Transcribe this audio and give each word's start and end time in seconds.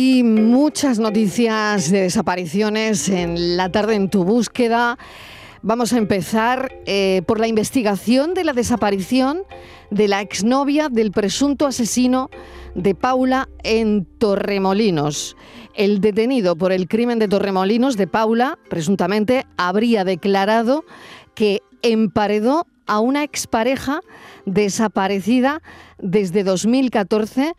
Hay 0.00 0.22
muchas 0.22 1.00
noticias 1.00 1.90
de 1.90 2.02
desapariciones 2.02 3.08
en 3.08 3.56
la 3.56 3.68
tarde 3.72 3.96
en 3.96 4.08
tu 4.08 4.22
búsqueda. 4.22 4.96
Vamos 5.62 5.92
a 5.92 5.98
empezar 5.98 6.72
eh, 6.86 7.22
por 7.26 7.40
la 7.40 7.48
investigación 7.48 8.32
de 8.32 8.44
la 8.44 8.52
desaparición 8.52 9.42
de 9.90 10.06
la 10.06 10.20
exnovia 10.20 10.88
del 10.88 11.10
presunto 11.10 11.66
asesino 11.66 12.30
de 12.76 12.94
Paula 12.94 13.48
en 13.64 14.04
Torremolinos. 14.04 15.36
El 15.74 16.00
detenido 16.00 16.54
por 16.54 16.70
el 16.70 16.86
crimen 16.86 17.18
de 17.18 17.26
Torremolinos 17.26 17.96
de 17.96 18.06
Paula, 18.06 18.56
presuntamente, 18.70 19.46
habría 19.56 20.04
declarado 20.04 20.84
que 21.34 21.60
emparedó 21.82 22.68
a 22.86 23.00
una 23.00 23.24
expareja 23.24 24.00
desaparecida 24.46 25.60
desde 25.98 26.44
2014 26.44 27.56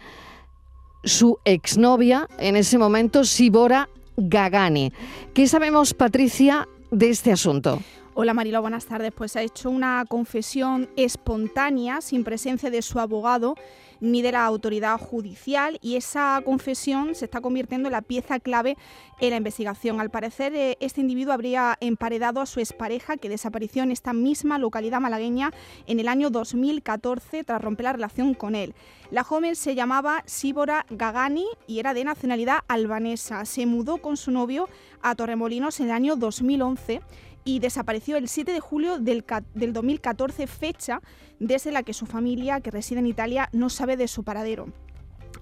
su 1.04 1.40
exnovia, 1.46 2.28
en 2.38 2.56
ese 2.56 2.78
momento, 2.78 3.24
Sibora 3.24 3.90
Gagani. 4.18 4.92
¿Qué 5.34 5.48
sabemos, 5.48 5.94
Patricia, 5.94 6.68
de 6.92 7.10
este 7.10 7.32
asunto? 7.32 7.80
Hola 8.22 8.34
Marilo, 8.34 8.60
buenas 8.60 8.86
tardes. 8.86 9.14
Pues 9.14 9.38
ha 9.38 9.42
hecho 9.42 9.70
una 9.70 10.04
confesión 10.06 10.90
espontánea, 10.98 12.02
sin 12.02 12.26
presencia 12.26 12.70
de 12.70 12.82
su 12.82 13.00
abogado 13.00 13.56
ni 14.02 14.22
de 14.22 14.34
la 14.34 14.46
autoridad 14.46 14.98
judicial 14.98 15.78
y 15.82 15.96
esa 15.96 16.42
confesión 16.44 17.16
se 17.16 17.26
está 17.26 17.42
convirtiendo 17.42 17.88
en 17.88 17.94
la 17.94 18.02
pieza 18.02 18.40
clave 18.40 18.78
en 19.20 19.30
la 19.32 19.38
investigación. 19.38 20.02
Al 20.02 20.10
parecer, 20.10 20.54
eh, 20.54 20.78
este 20.82 21.02
individuo 21.02 21.34
habría 21.34 21.78
emparedado 21.80 22.42
a 22.42 22.46
su 22.46 22.60
expareja 22.60 23.18
que 23.18 23.30
desapareció 23.30 23.84
en 23.84 23.92
esta 23.92 24.14
misma 24.14 24.58
localidad 24.58 25.00
malagueña 25.00 25.52
en 25.88 26.00
el 26.00 26.08
año 26.08 26.30
2014 26.30 27.44
tras 27.46 27.62
romper 27.62 27.86
la 27.86 27.94
relación 27.94 28.34
con 28.34 28.56
él. 28.56 28.74
La 29.12 29.24
joven 29.24 29.56
se 29.56 29.76
llamaba 29.76 30.24
Síbora 30.26 30.86
Gagani 30.90 31.46
y 31.68 31.80
era 31.80 31.94
de 31.94 32.04
nacionalidad 32.04 32.60
albanesa. 32.68 33.46
Se 33.46 33.66
mudó 33.66 33.98
con 33.98 34.18
su 34.18 34.32
novio 34.32 34.68
a 35.02 35.16
Torremolinos 35.16 35.80
en 35.80 35.88
el 35.88 35.92
año 35.94 36.16
2011 36.16 37.02
y 37.44 37.60
desapareció 37.60 38.18
el 38.18 38.28
7 38.28 38.52
de 38.52 38.60
julio 38.60 39.00
del, 39.00 39.24
2014, 39.54 40.48
fecha 40.48 41.02
desde 41.40 41.72
la 41.72 41.84
que 41.84 41.94
su 41.94 42.06
familia, 42.06 42.62
que 42.62 42.72
reside 42.72 43.00
en 43.00 43.08
Italia, 43.08 43.50
no 43.52 43.70
sabe 43.70 43.98
de 43.98 44.08
su 44.08 44.24
paradero. 44.24 44.68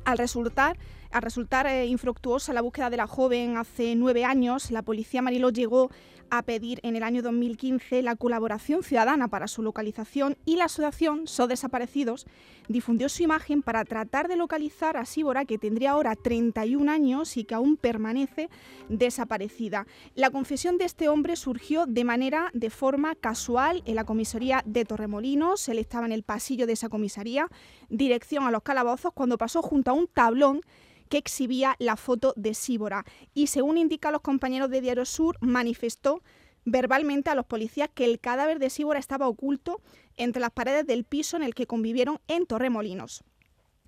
Al 0.05 0.17
resultar, 0.17 0.77
al 1.11 1.21
resultar 1.21 1.67
eh, 1.67 1.85
infructuosa 1.85 2.53
la 2.53 2.61
búsqueda 2.61 2.89
de 2.89 2.97
la 2.97 3.07
joven 3.07 3.57
hace 3.57 3.95
nueve 3.95 4.25
años, 4.25 4.71
la 4.71 4.81
policía 4.81 5.21
Mariló 5.21 5.49
llegó 5.49 5.89
a 6.29 6.43
pedir 6.43 6.79
en 6.83 6.95
el 6.95 7.03
año 7.03 7.21
2015 7.21 8.01
la 8.01 8.15
colaboración 8.15 8.83
ciudadana 8.83 9.27
para 9.27 9.47
su 9.47 9.61
localización 9.61 10.37
y 10.45 10.57
la 10.57 10.65
asociación 10.65 11.27
So 11.27 11.47
Desaparecidos 11.47 12.27
difundió 12.67 13.09
su 13.09 13.23
imagen 13.23 13.61
para 13.61 13.85
tratar 13.85 14.27
de 14.27 14.35
localizar 14.35 14.97
a 14.97 15.05
Síbora, 15.05 15.45
que 15.45 15.57
tendría 15.57 15.91
ahora 15.91 16.15
31 16.15 16.91
años 16.91 17.37
y 17.37 17.45
que 17.45 17.55
aún 17.55 17.77
permanece 17.77 18.49
desaparecida. 18.89 19.87
La 20.15 20.29
confesión 20.29 20.77
de 20.77 20.85
este 20.85 21.07
hombre 21.07 21.35
surgió 21.35 21.85
de 21.85 22.03
manera, 22.03 22.49
de 22.53 22.69
forma 22.69 23.15
casual, 23.15 23.83
en 23.85 23.95
la 23.95 24.03
comisaría 24.03 24.63
de 24.65 24.85
Torremolinos. 24.85 25.69
Él 25.69 25.77
estaba 25.77 26.05
en 26.05 26.11
el 26.11 26.23
pasillo 26.23 26.67
de 26.67 26.73
esa 26.73 26.89
comisaría, 26.89 27.47
dirección 27.89 28.43
a 28.43 28.51
los 28.51 28.63
calabozos, 28.63 29.13
cuando 29.13 29.37
pasó 29.37 29.61
junto 29.61 29.91
a 29.91 29.93
un 29.93 30.07
tablón 30.07 30.61
que 31.07 31.17
exhibía 31.17 31.75
la 31.79 31.95
foto 31.95 32.33
de 32.35 32.53
Síbora 32.53 33.05
y 33.33 33.47
según 33.47 33.77
indican 33.77 34.13
los 34.13 34.21
compañeros 34.21 34.69
de 34.69 34.81
Diario 34.81 35.05
Sur, 35.05 35.37
manifestó 35.41 36.21
verbalmente 36.65 37.29
a 37.29 37.35
los 37.35 37.45
policías 37.45 37.89
que 37.93 38.05
el 38.05 38.19
cadáver 38.19 38.59
de 38.59 38.69
Síbora 38.69 38.99
estaba 38.99 39.27
oculto 39.27 39.81
entre 40.17 40.41
las 40.41 40.51
paredes 40.51 40.85
del 40.85 41.05
piso 41.05 41.37
en 41.37 41.43
el 41.43 41.55
que 41.55 41.67
convivieron 41.67 42.19
en 42.27 42.45
Torremolinos. 42.45 43.23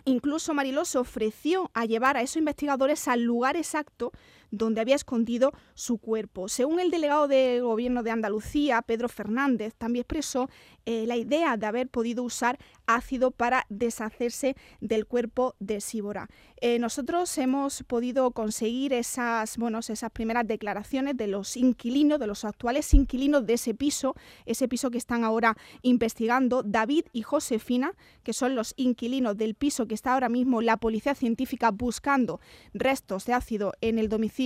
Incluso 0.06 0.54
Mariló 0.54 0.86
se 0.86 0.98
ofreció 0.98 1.72
a 1.74 1.86
llevar 1.86 2.16
a 2.16 2.22
esos 2.22 2.38
investigadores 2.38 3.08
al 3.08 3.22
lugar 3.22 3.58
exacto 3.58 4.12
donde 4.52 4.82
había 4.82 4.96
escondido 4.96 5.52
su 5.74 5.98
cuerpo. 5.98 6.50
Según 6.50 6.80
el 6.80 6.92
delegado 6.92 7.28
del 7.28 7.62
Gobierno 7.62 8.04
de 8.04 8.12
Andalucía, 8.12 8.82
Pedro 8.82 9.10
Fernández, 9.10 9.74
también 9.78 10.02
expresó 10.02 10.50
eh, 10.86 11.06
la 11.06 11.18
idea 11.18 11.58
de 11.58 11.66
haber 11.66 11.88
podido 11.88 12.24
usar 12.24 12.58
ácido 12.88 13.32
para 13.32 13.66
deshacerse 13.70 14.56
del 14.82 15.06
cuerpo 15.06 15.56
de 15.60 15.82
Síbora. 15.82 16.30
Eh, 16.62 16.80
nosotros 16.80 17.38
hemos 17.38 17.84
podido 17.84 18.32
conseguir 18.32 18.94
esas, 18.94 19.58
bueno, 19.58 19.80
esas 19.80 20.12
primeras 20.12 20.48
declaraciones 20.48 21.16
de 21.16 21.28
los 21.28 21.56
inquilinos, 21.56 22.20
de 22.20 22.28
los 22.28 22.44
actuales 22.44 22.94
inquilinos 22.94 23.46
de 23.46 23.54
ese 23.54 23.74
piso, 23.76 24.16
ese 24.46 24.68
piso 24.68 24.90
que 24.90 24.98
están 24.98 25.24
ahora 25.24 25.56
investigando, 25.84 26.64
David 26.64 27.06
y 27.14 27.22
Josefina, 27.22 27.94
que 28.24 28.34
son 28.34 28.56
los 28.56 28.74
inquilinos 28.76 29.38
del 29.38 29.56
piso 29.56 29.88
que 29.88 29.94
está 29.94 30.14
ahora 30.14 30.30
mismo 30.30 30.62
la 30.62 30.78
policía 30.78 31.14
científica 31.14 31.72
buscando 31.72 32.40
restos 32.74 33.26
de 33.26 33.34
ácido 33.34 33.74
en 33.82 34.00
el 34.00 34.10
domicilio 34.10 34.39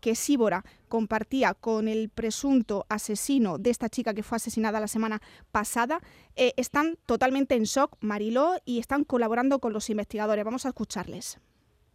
que 0.00 0.14
Síbora 0.14 0.64
compartía 0.88 1.54
con 1.54 1.88
el 1.88 2.10
presunto 2.10 2.86
asesino 2.88 3.58
de 3.58 3.70
esta 3.70 3.88
chica 3.88 4.14
que 4.14 4.22
fue 4.22 4.36
asesinada 4.36 4.78
la 4.78 4.86
semana 4.86 5.20
pasada, 5.50 6.00
eh, 6.36 6.52
están 6.56 6.96
totalmente 7.06 7.56
en 7.56 7.64
shock, 7.64 7.96
Mariló, 8.00 8.54
y 8.64 8.78
están 8.78 9.02
colaborando 9.04 9.58
con 9.58 9.72
los 9.72 9.90
investigadores. 9.90 10.44
Vamos 10.44 10.64
a 10.64 10.68
escucharles. 10.68 11.38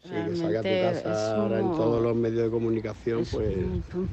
Sí, 0.03 0.09
que 0.09 0.35
salga 0.35 0.61
tu 0.61 0.67
casa 0.67 1.35
ahora 1.35 1.59
en 1.59 1.71
todos 1.71 2.01
los 2.01 2.15
medios 2.15 2.43
de 2.43 2.49
comunicación, 2.49 3.25
pues... 3.31 3.55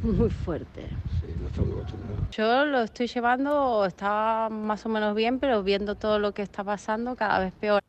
Muy 0.02 0.30
fuerte. 0.30 0.86
Sí, 1.20 1.34
no 1.40 1.48
estamos 1.48 1.78
acostumbrados. 1.78 2.30
Yo 2.30 2.64
lo 2.64 2.82
estoy 2.82 3.06
llevando, 3.06 3.84
está 3.84 4.48
más 4.50 4.86
o 4.86 4.88
menos 4.88 5.14
bien, 5.14 5.40
pero 5.40 5.62
viendo 5.62 5.96
todo 5.96 6.18
lo 6.18 6.32
que 6.32 6.42
está 6.42 6.64
pasando, 6.64 7.16
cada 7.16 7.40
vez 7.40 7.52
peor. 7.52 7.82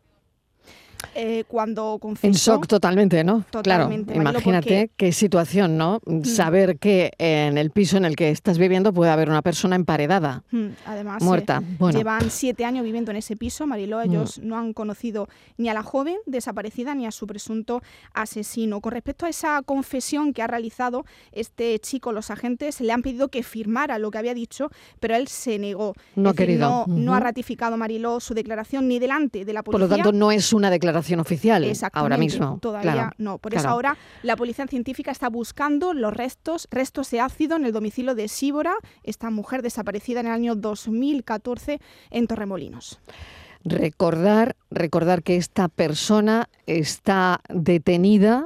Eh, 1.13 1.43
cuando 1.47 1.97
confesó... 1.99 2.27
En 2.27 2.33
shock 2.33 2.67
totalmente, 2.67 3.23
¿no? 3.23 3.45
Totalmente. 3.49 4.13
Claro, 4.13 4.29
imagínate 4.31 4.91
qué 4.97 5.11
situación, 5.11 5.77
¿no? 5.77 6.01
Mm. 6.05 6.23
Saber 6.23 6.77
que 6.77 7.11
en 7.17 7.57
el 7.57 7.71
piso 7.71 7.97
en 7.97 8.05
el 8.05 8.15
que 8.15 8.29
estás 8.29 8.57
viviendo 8.57 8.93
puede 8.93 9.11
haber 9.11 9.29
una 9.29 9.41
persona 9.41 9.75
emparedada, 9.75 10.43
mm, 10.51 10.67
Además, 10.85 11.23
muerta. 11.23 11.61
Llevan 11.91 12.29
siete 12.29 12.65
años 12.65 12.83
viviendo 12.83 13.11
en 13.11 13.17
ese 13.17 13.35
piso, 13.35 13.67
Mariló, 13.67 14.01
ellos 14.01 14.39
mm. 14.39 14.47
no 14.47 14.57
han 14.57 14.73
conocido 14.73 15.27
ni 15.57 15.69
a 15.69 15.73
la 15.73 15.83
joven 15.83 16.17
desaparecida 16.25 16.95
ni 16.95 17.05
a 17.05 17.11
su 17.11 17.27
presunto 17.27 17.81
asesino. 18.13 18.81
Con 18.81 18.91
respecto 18.91 19.25
a 19.25 19.29
esa 19.29 19.61
confesión 19.63 20.33
que 20.33 20.41
ha 20.41 20.47
realizado 20.47 21.05
este 21.31 21.79
chico, 21.79 22.11
los 22.11 22.31
agentes 22.31 22.81
le 22.81 22.91
han 22.91 23.01
pedido 23.01 23.29
que 23.29 23.43
firmara 23.43 23.99
lo 23.99 24.11
que 24.11 24.17
había 24.17 24.33
dicho, 24.33 24.69
pero 24.99 25.15
él 25.15 25.27
se 25.27 25.59
negó. 25.59 25.93
No 26.15 26.33
querido. 26.33 26.85
No, 26.87 27.13
ha 27.13 27.19
ratificado, 27.19 27.77
Mariló, 27.77 28.19
su 28.19 28.33
declaración 28.33 28.87
ni 28.87 28.99
delante 28.99 29.45
de 29.45 29.53
la 29.53 29.63
policía. 29.63 29.87
Por 29.87 29.97
lo 29.97 30.03
tanto, 30.03 30.11
no 30.11 30.31
es 30.31 30.51
una 30.53 30.69
declaración 30.69 30.84
oficial 31.19 31.65
ahora 31.93 32.17
mismo. 32.17 32.59
Todavía 32.61 33.11
no. 33.17 33.37
Por 33.37 33.53
eso 33.53 33.67
ahora 33.67 33.97
la 34.23 34.35
policía 34.35 34.67
científica 34.67 35.11
está 35.11 35.29
buscando 35.29 35.93
los 35.93 36.13
restos, 36.13 36.67
restos 36.71 37.11
de 37.11 37.19
ácido 37.19 37.55
en 37.55 37.65
el 37.65 37.71
domicilio 37.71 38.15
de 38.15 38.27
Síbora, 38.27 38.75
esta 39.03 39.29
mujer 39.29 39.61
desaparecida 39.61 40.19
en 40.19 40.27
el 40.27 40.33
año 40.33 40.55
2014 40.55 41.79
en 42.11 42.27
Torremolinos. 42.27 42.99
Recordar, 43.63 44.55
recordar 44.69 45.23
que 45.23 45.37
esta 45.37 45.69
persona 45.69 46.49
está 46.67 47.41
detenida 47.49 48.45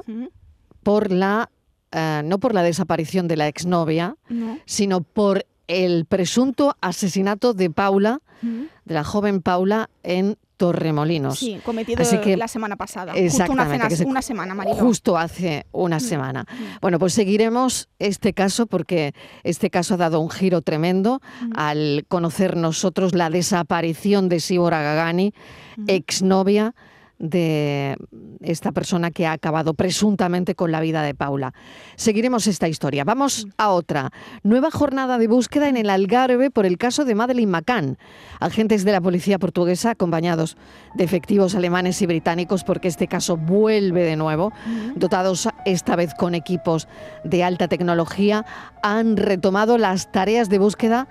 por 0.82 1.12
la 1.12 1.50
eh, 1.92 2.22
no 2.24 2.38
por 2.38 2.54
la 2.54 2.62
desaparición 2.62 3.26
de 3.26 3.36
la 3.36 3.48
exnovia, 3.48 4.16
sino 4.64 5.00
por 5.00 5.44
el 5.66 6.04
presunto 6.04 6.76
asesinato 6.80 7.52
de 7.52 7.68
Paula, 7.70 8.20
de 8.42 8.94
la 8.94 9.02
joven 9.02 9.42
Paula, 9.42 9.90
en 10.02 10.36
Torremolinos. 10.60 11.38
Sí, 11.38 11.58
cometido 11.64 12.04
la 12.36 12.46
semana 12.46 12.76
pasada. 12.76 13.14
Exactamente. 13.14 13.78
Justo 13.78 13.94
hace 13.94 14.04
una, 14.04 14.20
semana, 14.20 14.54
María. 14.54 14.74
Justo 14.74 15.16
hace 15.16 15.64
una 15.72 15.96
mm, 15.96 16.00
semana. 16.00 16.42
Mm. 16.42 16.80
Bueno, 16.82 16.98
pues 16.98 17.14
seguiremos 17.14 17.88
este 17.98 18.34
caso 18.34 18.66
porque 18.66 19.14
este 19.42 19.70
caso 19.70 19.94
ha 19.94 19.96
dado 19.96 20.20
un 20.20 20.28
giro 20.28 20.60
tremendo 20.60 21.22
mm. 21.40 21.52
al 21.54 22.04
conocer 22.08 22.58
nosotros 22.58 23.14
la 23.14 23.30
desaparición 23.30 24.28
de 24.28 24.38
Sibora 24.40 24.82
Gagani, 24.82 25.32
exnovia 25.86 26.74
de 27.20 27.96
esta 28.40 28.72
persona 28.72 29.10
que 29.10 29.26
ha 29.26 29.32
acabado 29.32 29.74
presuntamente 29.74 30.54
con 30.54 30.72
la 30.72 30.80
vida 30.80 31.02
de 31.02 31.14
Paula. 31.14 31.52
Seguiremos 31.96 32.46
esta 32.46 32.66
historia. 32.66 33.04
Vamos 33.04 33.46
a 33.58 33.70
otra. 33.70 34.10
Nueva 34.42 34.70
jornada 34.70 35.18
de 35.18 35.28
búsqueda 35.28 35.68
en 35.68 35.76
el 35.76 35.90
Algarve 35.90 36.50
por 36.50 36.64
el 36.64 36.78
caso 36.78 37.04
de 37.04 37.14
Madeleine 37.14 37.52
McCann. 37.52 37.98
Agentes 38.40 38.84
de 38.84 38.92
la 38.92 39.02
policía 39.02 39.38
portuguesa, 39.38 39.90
acompañados 39.90 40.56
de 40.94 41.04
efectivos 41.04 41.54
alemanes 41.54 42.00
y 42.00 42.06
británicos, 42.06 42.64
porque 42.64 42.88
este 42.88 43.06
caso 43.06 43.36
vuelve 43.36 44.02
de 44.02 44.16
nuevo, 44.16 44.52
dotados 44.96 45.48
esta 45.66 45.96
vez 45.96 46.14
con 46.14 46.34
equipos 46.34 46.88
de 47.22 47.44
alta 47.44 47.68
tecnología, 47.68 48.46
han 48.82 49.18
retomado 49.18 49.76
las 49.76 50.10
tareas 50.10 50.48
de 50.48 50.58
búsqueda 50.58 51.06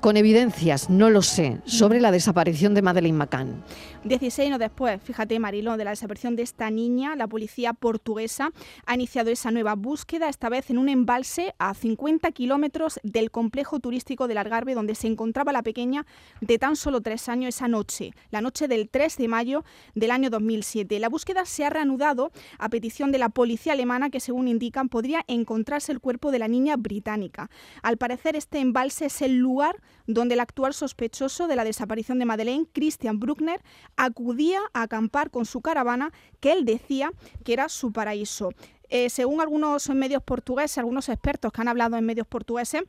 con 0.00 0.16
evidencias, 0.16 0.90
no 0.90 1.10
lo 1.10 1.22
sé, 1.22 1.58
sobre 1.64 2.00
la 2.00 2.10
desaparición 2.10 2.74
de 2.74 2.82
Madeleine 2.82 3.18
McCann. 3.18 3.62
16 4.04 4.48
años 4.48 4.58
después, 4.60 5.02
fíjate 5.02 5.38
Marilón, 5.38 5.76
de 5.76 5.84
la 5.84 5.90
desaparición 5.90 6.36
de 6.36 6.42
esta 6.42 6.70
niña, 6.70 7.16
la 7.16 7.26
policía 7.26 7.72
portuguesa 7.72 8.52
ha 8.86 8.94
iniciado 8.94 9.30
esa 9.30 9.50
nueva 9.50 9.74
búsqueda, 9.74 10.28
esta 10.28 10.48
vez 10.48 10.70
en 10.70 10.78
un 10.78 10.88
embalse 10.88 11.54
a 11.58 11.74
50 11.74 12.30
kilómetros 12.30 13.00
del 13.02 13.30
complejo 13.30 13.80
turístico 13.80 14.28
del 14.28 14.38
Algarve, 14.38 14.74
donde 14.74 14.94
se 14.94 15.08
encontraba 15.08 15.52
la 15.52 15.62
pequeña 15.62 16.06
de 16.40 16.58
tan 16.58 16.76
solo 16.76 17.00
tres 17.00 17.28
años 17.28 17.56
esa 17.56 17.66
noche, 17.66 18.12
la 18.30 18.40
noche 18.40 18.68
del 18.68 18.88
3 18.88 19.16
de 19.16 19.28
mayo 19.28 19.64
del 19.94 20.12
año 20.12 20.30
2007. 20.30 20.98
La 21.00 21.08
búsqueda 21.08 21.44
se 21.44 21.64
ha 21.64 21.70
reanudado 21.70 22.30
a 22.58 22.68
petición 22.68 23.10
de 23.10 23.18
la 23.18 23.30
policía 23.30 23.72
alemana, 23.72 24.10
que 24.10 24.20
según 24.20 24.48
indican 24.48 24.88
podría 24.88 25.24
encontrarse 25.26 25.92
el 25.92 26.00
cuerpo 26.00 26.30
de 26.30 26.38
la 26.38 26.48
niña 26.48 26.76
británica. 26.76 27.50
Al 27.82 27.96
parecer, 27.96 28.36
este 28.36 28.60
embalse 28.60 29.06
es 29.06 29.22
el 29.22 29.38
lugar 29.38 29.76
donde 30.06 30.34
el 30.34 30.40
actual 30.40 30.74
sospechoso 30.74 31.46
de 31.46 31.56
la 31.56 31.64
desaparición 31.64 32.18
de 32.18 32.24
Madeleine, 32.24 32.66
Christian 32.72 33.20
Bruckner, 33.20 33.62
acudía 33.96 34.60
a 34.72 34.82
acampar 34.82 35.30
con 35.30 35.46
su 35.46 35.60
caravana 35.60 36.12
que 36.40 36.52
él 36.52 36.64
decía 36.64 37.12
que 37.44 37.52
era 37.52 37.68
su 37.68 37.92
paraíso. 37.92 38.50
Eh, 38.90 39.10
según 39.10 39.40
algunos 39.40 39.88
medios 39.90 40.22
portugueses, 40.22 40.78
algunos 40.78 41.08
expertos 41.08 41.52
que 41.52 41.60
han 41.60 41.68
hablado 41.68 41.96
en 41.96 42.06
medios 42.06 42.26
portugueses, 42.26 42.84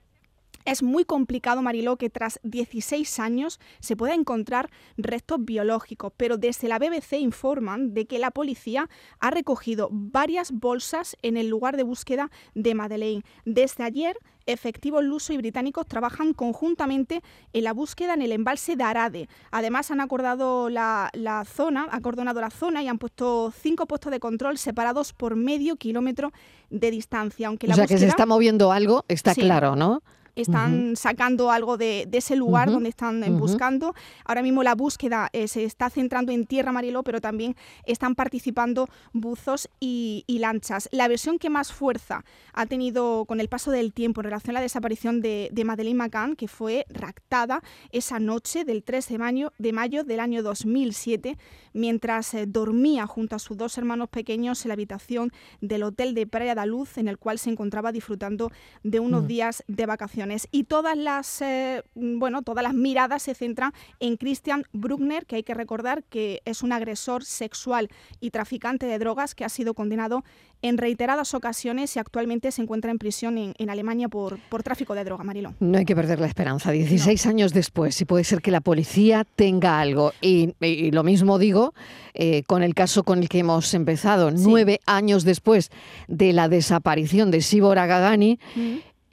es 0.71 0.83
muy 0.83 1.06
complicado, 1.06 1.62
Mariló, 1.62 1.98
que 1.98 2.10
tras 2.10 2.39
16 2.44 3.19
años 3.19 3.60
se 3.80 3.95
pueda 3.95 4.13
encontrar 4.13 4.69
restos 4.98 5.44
biológicos, 5.44 6.13
pero 6.16 6.38
desde 6.38 6.68
la 6.68 6.80
BBC 6.80 7.13
informan 7.19 7.94
de 7.94 8.06
que 8.06 8.19
la 8.19 8.31
policía 8.31 8.89
ha 9.19 9.31
recogido 9.31 9.89
varias 9.92 10.51
bolsas 10.51 11.18
en 11.21 11.38
el 11.38 11.48
lugar 11.48 11.77
de 11.77 11.83
búsqueda 11.83 12.30
de 12.56 12.75
Madeleine. 12.75 13.24
Desde 13.45 13.83
ayer, 13.83 14.18
efectivos 14.45 15.04
lusos 15.04 15.31
y 15.31 15.38
británicos 15.38 15.86
trabajan 15.86 16.33
conjuntamente 16.33 17.21
en 17.54 17.63
la 17.63 17.74
búsqueda 17.74 18.13
en 18.13 18.21
el 18.21 18.31
embalse 18.31 18.75
de 18.75 18.83
Arade. 18.83 19.30
Además, 19.51 19.92
han 19.92 20.01
acordado 20.01 20.69
la, 20.69 21.12
zona, 21.45 21.88
acordonado 21.92 22.42
la 22.42 22.50
zona 22.50 22.83
y 22.83 22.88
han 22.88 22.98
puesto 22.98 23.51
cinco 23.51 23.86
puestos 23.86 24.12
de 24.12 24.19
control 24.19 24.57
separados 24.57 25.13
por 25.13 25.36
medio 25.36 25.75
kilómetro 25.75 26.31
de 26.69 26.92
distancia. 26.92 27.48
Aunque 27.48 27.68
la 27.68 27.74
o 27.74 27.77
sea, 27.77 27.88
que 27.88 27.98
se 27.98 28.07
está 28.07 28.25
moviendo 28.25 28.71
algo, 28.71 29.06
está 29.07 29.33
claro, 29.36 29.75
¿no? 29.75 30.01
Están 30.41 30.95
sacando 30.95 31.51
algo 31.51 31.77
de, 31.77 32.07
ese 32.12 32.36
lugar 32.36 32.69
donde 32.69 32.89
están 32.89 33.24
eh, 33.24 33.30
buscando. 33.30 33.94
Ahora 34.25 34.41
mismo 34.41 34.63
la 34.63 34.75
búsqueda 34.75 35.30
eh, 35.33 35.47
se 35.47 35.63
está 35.63 35.89
centrando 35.89 36.31
en 36.31 36.45
tierra 36.45 36.71
Mariló, 36.71 37.03
pero 37.03 37.21
también 37.21 37.56
están 37.86 38.15
participando 38.15 38.88
buzos 39.13 39.69
y, 39.80 40.25
lanchas. 40.39 40.88
La 40.94 41.09
versión 41.09 41.38
que 41.38 41.50
más 41.50 41.74
fuerza 41.74 42.24
ha 42.53 42.65
tenido 42.65 43.25
con 43.25 43.41
el 43.41 43.50
paso 43.50 43.71
del 43.71 43.91
tiempo 43.91 44.21
en 44.21 44.25
relación 44.25 44.56
a 44.56 44.59
la 44.59 44.63
desaparición 44.63 45.21
de, 45.21 45.51
Madeleine 45.65 45.97
McCann, 45.97 46.36
que 46.36 46.47
fue 46.47 46.85
raptada 46.89 47.62
esa 47.92 48.19
noche 48.19 48.63
del 48.63 48.83
3 48.83 49.09
de 49.09 49.18
mayo, 49.18 49.53
de 49.57 49.74
mayo 49.74 50.03
del 50.03 50.21
año 50.21 50.42
2007, 50.42 51.38
mientras 51.74 52.33
eh, 52.33 52.45
dormía 52.47 53.06
junto 53.06 53.35
a 53.35 53.39
sus 53.39 53.57
dos 53.57 53.77
hermanos 53.77 54.09
pequeños 54.09 54.63
en 54.63 54.69
la 54.69 54.74
habitación 54.74 55.31
del 55.62 55.83
hotel 55.83 56.13
de 56.13 56.25
Praia 56.25 56.56
da 56.56 56.65
Luz, 56.65 56.97
en 56.97 57.07
el 57.07 57.18
cual 57.18 57.38
se 57.38 57.50
encontraba 57.50 57.92
disfrutando 57.92 58.51
de 58.83 59.00
unos 59.00 59.24
mm. 59.24 59.27
días 59.27 59.63
de 59.68 59.85
vacaciones 59.85 60.28
y 60.51 60.65
todas 60.65 60.97
las 60.97 61.41
eh, 61.41 61.83
bueno 61.95 62.41
todas 62.41 62.63
las 62.63 62.73
miradas 62.73 63.23
se 63.23 63.33
centran 63.33 63.73
en 63.99 64.17
Christian 64.17 64.63
Bruckner 64.73 65.25
que 65.25 65.37
hay 65.37 65.43
que 65.43 65.53
recordar 65.53 66.03
que 66.03 66.41
es 66.45 66.63
un 66.63 66.71
agresor 66.71 67.23
sexual 67.23 67.89
y 68.19 68.31
traficante 68.31 68.85
de 68.85 68.99
drogas 68.99 69.35
que 69.35 69.45
ha 69.45 69.49
sido 69.49 69.73
condenado 69.73 70.23
en 70.61 70.77
reiteradas 70.77 71.33
ocasiones 71.33 71.95
y 71.95 71.99
actualmente 71.99 72.51
se 72.51 72.61
encuentra 72.61 72.91
en 72.91 72.97
prisión 72.97 73.37
en, 73.37 73.69
Alemania 73.69 74.09
por, 74.09 74.39
por 74.49 74.63
tráfico 74.63 74.95
de 74.95 75.03
droga, 75.03 75.23
Marilo. 75.23 75.53
No 75.59 75.77
hay 75.77 75.85
que 75.85 75.95
perder 75.95 76.19
la 76.19 76.27
esperanza. 76.27 76.71
16 76.71 77.25
años 77.27 77.53
después, 77.53 77.99
y 78.01 78.05
puede 78.05 78.23
ser 78.23 78.41
que 78.41 78.51
la 78.51 78.61
policía 78.61 79.25
tenga 79.35 79.79
algo. 79.79 80.13
Y, 80.21 80.53
lo 80.91 81.03
mismo 81.03 81.37
digo 81.37 81.73
eh, 82.13 82.43
con 82.43 82.63
el 82.63 82.73
caso 82.73 83.03
con 83.03 83.19
el 83.19 83.29
que 83.29 83.39
hemos 83.39 83.73
empezado. 83.73 84.31
Nueve 84.31 84.79
años 84.85 85.23
después 85.23 85.71
de 86.07 86.33
la 86.33 86.49
desaparición 86.49 87.31
de 87.31 87.41
Sibora 87.41 87.85
Gagani, 87.85 88.39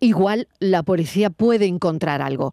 igual 0.00 0.48
la 0.58 0.82
policía 0.82 1.31
puede 1.31 1.66
encontrar 1.66 2.22
algo. 2.22 2.52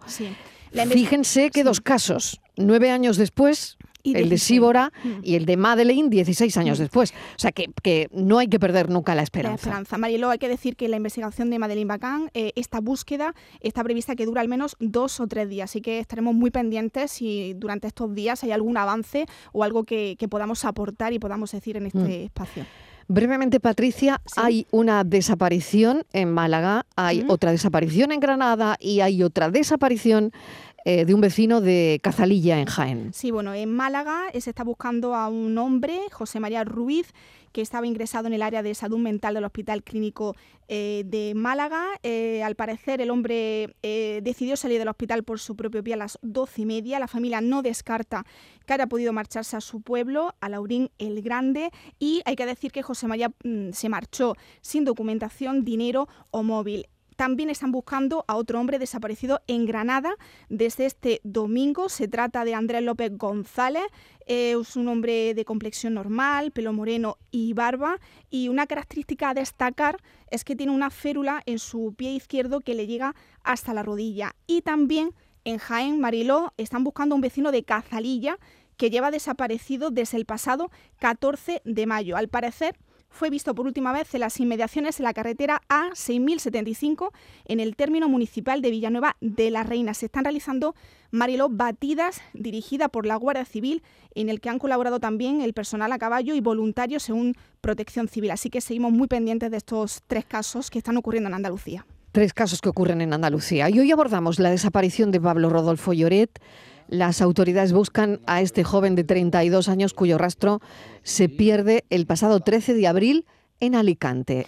Fíjense 0.71 1.49
que 1.51 1.63
dos 1.63 1.81
casos, 1.81 2.41
nueve 2.55 2.89
años 2.89 3.17
después, 3.17 3.77
el 4.03 4.29
de 4.29 4.37
Síbora 4.37 4.91
mm. 5.03 5.09
y 5.23 5.35
el 5.35 5.45
de 5.45 5.57
Madeleine 5.57 6.09
16 6.09 6.57
años 6.57 6.79
mm. 6.79 6.81
después. 6.81 7.11
O 7.11 7.39
sea 7.39 7.51
que, 7.51 8.09
no 8.11 8.39
hay 8.39 8.47
que 8.47 8.59
perder 8.59 8.89
nunca 8.89 9.15
la 9.15 9.23
esperanza. 9.23 9.51
La 9.51 9.55
esperanza. 9.55 9.97
Marilo, 9.97 10.29
hay 10.29 10.39
que 10.39 10.49
decir 10.49 10.75
que 10.75 10.87
la 10.89 10.97
investigación 10.97 11.49
de 11.49 11.59
Madeleine 11.59 11.87
Bacán, 11.87 12.29
eh, 12.33 12.51
esta 12.55 12.79
búsqueda 12.81 13.33
está 13.61 13.83
prevista 13.83 14.15
que 14.15 14.25
dura 14.25 14.41
al 14.41 14.47
menos 14.47 14.75
dos 14.79 15.19
o 15.19 15.27
tres 15.27 15.49
días. 15.49 15.71
Así 15.71 15.81
que 15.81 15.99
estaremos 15.99 16.35
muy 16.35 16.51
pendientes 16.51 17.11
si 17.11 17.53
durante 17.53 17.87
estos 17.87 18.13
días 18.13 18.43
hay 18.43 18.51
algún 18.51 18.77
avance 18.77 19.25
o 19.51 19.63
algo 19.63 19.83
que, 19.83 20.17
podamos 20.29 20.65
aportar 20.65 21.13
y 21.13 21.19
podamos 21.19 21.51
decir 21.51 21.77
en 21.77 21.85
este 21.85 21.99
mm. 21.99 22.25
espacio. 22.25 22.65
Brevemente, 23.07 23.59
Patricia, 23.59 24.21
hay 24.37 24.65
una 24.71 25.03
desaparición 25.03 26.05
en 26.13 26.31
Málaga, 26.31 26.85
hay 26.95 27.25
otra 27.27 27.51
desaparición 27.51 28.11
en 28.11 28.19
Granada 28.19 28.77
y 28.79 29.01
hay 29.01 29.23
otra 29.23 29.49
desaparición 29.49 30.31
eh, 30.85 31.05
de 31.05 31.13
un 31.13 31.21
vecino 31.21 31.61
de 31.61 31.99
Cazalilla, 32.03 32.59
en 32.59 32.65
Jaén. 32.65 33.13
Sí, 33.13 33.31
bueno, 33.31 33.53
en 33.53 33.71
Málaga 33.71 34.23
se 34.33 34.49
está 34.49 34.63
buscando 34.63 35.15
a 35.15 35.27
un 35.27 35.57
hombre, 35.57 35.99
José 36.11 36.39
María 36.39 36.63
Ruiz, 36.63 37.13
que 37.53 37.61
estaba 37.61 37.87
ingresado 37.87 38.27
en 38.27 38.33
el 38.33 38.41
área 38.41 38.63
de 38.63 38.73
salud 38.73 38.97
mental 38.97 39.35
del 39.35 39.45
Hospital 39.45 39.83
Clínico 39.83 40.35
eh, 40.67 41.03
de 41.05 41.33
Málaga. 41.35 41.85
Eh, 42.01 42.41
al 42.43 42.55
parecer, 42.55 42.99
el 42.99 43.11
hombre 43.11 43.75
eh, 43.83 44.21
decidió 44.23 44.57
salir 44.57 44.79
del 44.79 44.87
hospital 44.87 45.23
por 45.23 45.39
su 45.39 45.55
propio 45.55 45.83
pie 45.83 45.93
a 45.93 45.97
las 45.97 46.17
doce 46.23 46.63
y 46.63 46.65
media. 46.65 46.99
La 46.99 47.07
familia 47.07 47.41
no 47.41 47.61
descarta 47.61 48.25
que 48.65 48.73
haya 48.73 48.87
podido 48.87 49.13
marcharse 49.13 49.55
a 49.55 49.61
su 49.61 49.81
pueblo, 49.81 50.33
a 50.41 50.49
Laurín 50.49 50.89
el 50.97 51.21
Grande, 51.21 51.69
y 51.99 52.21
hay 52.25 52.35
que 52.35 52.47
decir 52.47 52.71
que 52.71 52.81
José 52.81 53.07
María 53.07 53.31
mm, 53.43 53.71
se 53.71 53.87
marchó 53.87 54.35
sin 54.61 54.83
documentación, 54.83 55.63
dinero 55.63 56.07
o 56.31 56.41
móvil. 56.41 56.87
También 57.15 57.49
están 57.49 57.71
buscando 57.71 58.25
a 58.27 58.35
otro 58.35 58.59
hombre 58.59 58.79
desaparecido 58.79 59.41
en 59.47 59.65
Granada 59.65 60.15
desde 60.49 60.85
este 60.85 61.21
domingo. 61.23 61.89
Se 61.89 62.07
trata 62.07 62.45
de 62.45 62.53
Andrés 62.53 62.83
López 62.83 63.17
González. 63.17 63.83
es 64.25 64.75
un 64.75 64.87
hombre 64.87 65.33
de 65.33 65.45
complexión 65.45 65.93
normal, 65.93 66.51
pelo 66.51 66.73
moreno 66.73 67.17
y 67.31 67.53
barba. 67.53 67.99
Y 68.29 68.49
una 68.49 68.67
característica 68.67 69.29
a 69.29 69.33
destacar 69.33 69.97
es 70.31 70.43
que 70.43 70.55
tiene 70.55 70.71
una 70.71 70.89
férula 70.89 71.41
en 71.45 71.59
su 71.59 71.93
pie 71.95 72.13
izquierdo 72.13 72.61
que 72.61 72.73
le 72.73 72.87
llega 72.87 73.15
hasta 73.43 73.73
la 73.73 73.83
rodilla. 73.83 74.35
Y 74.47 74.61
también 74.61 75.13
en 75.45 75.57
Jaén, 75.57 75.99
Mariló, 75.99 76.53
están 76.57 76.83
buscando 76.83 77.13
a 77.13 77.17
un 77.17 77.21
vecino 77.21 77.51
de 77.51 77.63
Cazalilla 77.63 78.37
que 78.77 78.89
lleva 78.89 79.11
desaparecido 79.11 79.91
desde 79.91 80.17
el 80.17 80.25
pasado 80.25 80.71
14 80.99 81.61
de 81.65 81.85
mayo. 81.85 82.17
Al 82.17 82.29
parecer, 82.29 82.75
fue 83.13 83.29
visto 83.29 83.53
por 83.53 83.67
última 83.67 83.93
vez 83.93 84.13
en 84.15 84.21
las 84.21 84.39
inmediaciones 84.39 84.97
de 84.97 85.03
la 85.03 85.13
carretera 85.13 85.61
A6075 85.69 87.11
en 87.45 87.59
el 87.59 87.75
término 87.75 88.09
municipal 88.09 88.61
de 88.61 88.71
Villanueva 88.71 89.15
de 89.21 89.51
la 89.51 89.63
Reina. 89.63 89.93
Se 89.93 90.07
están 90.07 90.23
realizando, 90.23 90.75
Mariló, 91.11 91.47
batidas 91.47 92.21
dirigidas 92.33 92.89
por 92.89 93.05
la 93.05 93.15
Guardia 93.15 93.45
Civil 93.45 93.83
en 94.15 94.29
el 94.29 94.41
que 94.41 94.49
han 94.49 94.57
colaborado 94.57 94.99
también 94.99 95.41
el 95.41 95.53
personal 95.53 95.91
a 95.91 95.99
caballo 95.99 96.33
y 96.33 96.41
voluntarios 96.41 97.03
según 97.03 97.35
Protección 97.61 98.07
Civil. 98.07 98.31
Así 98.31 98.49
que 98.49 98.61
seguimos 98.61 98.91
muy 98.91 99.07
pendientes 99.07 99.51
de 99.51 99.57
estos 99.57 100.01
tres 100.07 100.25
casos 100.25 100.71
que 100.71 100.79
están 100.79 100.97
ocurriendo 100.97 101.29
en 101.29 101.35
Andalucía. 101.35 101.85
Tres 102.11 102.33
casos 102.33 102.61
que 102.61 102.69
ocurren 102.69 103.01
en 103.01 103.13
Andalucía. 103.13 103.69
Y 103.69 103.79
hoy 103.79 103.91
abordamos 103.91 104.39
la 104.39 104.49
desaparición 104.49 105.11
de 105.11 105.21
Pablo 105.21 105.49
Rodolfo 105.49 105.93
Lloret 105.93 106.39
las 106.87 107.21
autoridades 107.21 107.73
buscan 107.73 108.19
a 108.25 108.41
este 108.41 108.63
joven 108.63 108.95
de 108.95 109.03
32 109.03 109.69
años 109.69 109.93
cuyo 109.93 110.17
rastro 110.17 110.61
se 111.03 111.29
pierde 111.29 111.85
el 111.89 112.05
pasado 112.05 112.39
13 112.39 112.73
de 112.73 112.87
abril 112.87 113.25
en 113.59 113.75
Alicante. 113.75 114.47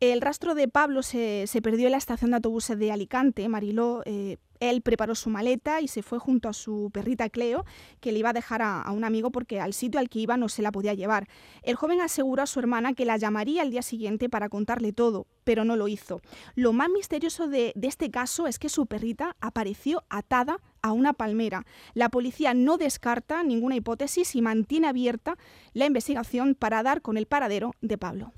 El 0.00 0.20
rastro 0.20 0.54
de 0.54 0.68
Pablo 0.68 1.02
se, 1.02 1.48
perdió 1.60 1.86
en 1.86 1.92
la 1.92 1.98
estación 1.98 2.30
de 2.30 2.36
autobuses 2.36 2.78
de 2.78 2.92
Alicante, 2.92 3.48
Mariló. 3.48 4.02
Eh, 4.04 4.36
él 4.60 4.80
preparó 4.80 5.16
su 5.16 5.28
maleta 5.28 5.80
y 5.80 5.88
se 5.88 6.04
fue 6.04 6.20
junto 6.20 6.48
a 6.48 6.52
su 6.52 6.90
perrita 6.92 7.28
Cleo, 7.28 7.64
que 8.00 8.12
le 8.12 8.20
iba 8.20 8.30
a 8.30 8.32
dejar 8.32 8.62
a, 8.62 8.88
un 8.92 9.02
amigo 9.02 9.32
porque 9.32 9.60
al 9.60 9.72
sitio 9.72 9.98
al 9.98 10.08
que 10.08 10.20
iba 10.20 10.36
no 10.36 10.48
se 10.48 10.62
la 10.62 10.70
podía 10.70 10.94
llevar. 10.94 11.26
El 11.62 11.74
joven 11.74 12.00
aseguró 12.00 12.44
a 12.44 12.46
su 12.46 12.60
hermana 12.60 12.94
que 12.94 13.04
la 13.04 13.16
llamaría 13.16 13.62
al 13.62 13.72
día 13.72 13.82
siguiente 13.82 14.28
para 14.28 14.48
contarle 14.48 14.92
todo, 14.92 15.26
pero 15.42 15.64
no 15.64 15.74
lo 15.74 15.88
hizo. 15.88 16.20
Lo 16.54 16.72
más 16.72 16.90
misterioso 16.90 17.48
de 17.48 17.72
este 17.82 18.10
caso 18.10 18.46
es 18.46 18.60
que 18.60 18.68
su 18.68 18.86
perrita 18.86 19.36
apareció 19.40 20.04
atada 20.10 20.60
a 20.82 20.92
una 20.92 21.12
palmera. 21.12 21.64
La 21.94 22.08
policía 22.08 22.54
no 22.54 22.78
descarta 22.78 23.42
ninguna 23.42 23.76
hipótesis 23.76 24.34
y 24.34 24.42
mantiene 24.42 24.88
abierta 24.88 25.36
la 25.72 25.86
investigación 25.86 26.54
para 26.54 26.82
dar 26.82 27.02
con 27.02 27.16
el 27.16 27.26
paradero 27.26 27.72
de 27.80 27.98
Pablo. 27.98 28.32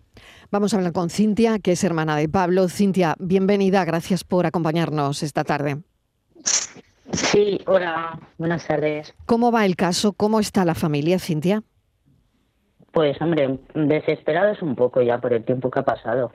Vamos 0.51 0.75
a 0.75 0.79
hablar 0.79 0.93
con 0.93 1.11
Cintia, 1.11 1.59
que 1.59 1.73
es 1.73 1.85
hermana 1.85 2.17
de 2.17 2.29
Pablo. 2.29 2.69
Cintia, 2.69 3.15
bienvenida, 3.19 3.85
gracias 3.85 4.25
por 4.25 4.47
acompañarnos 4.47 5.23
esta 5.23 5.45
tarde. 5.45 5.79
Sí, 7.13 7.61
hola, 7.67 8.19
buenas 8.39 8.67
tardes. 8.67 9.15
¿Cómo 9.27 9.51
va 9.51 9.67
el 9.67 9.77
caso? 9.77 10.13
¿Cómo 10.13 10.41
está 10.41 10.65
la 10.65 10.75
familia, 10.75 11.19
Cintia? 11.19 11.63
Pues 12.93 13.21
hombre, 13.21 13.59
desesperados 13.75 14.63
un 14.63 14.75
poco 14.75 15.01
ya 15.03 15.21
por 15.21 15.33
el 15.33 15.45
tiempo 15.45 15.71
que 15.71 15.81
ha 15.81 15.85
pasado. 15.85 16.33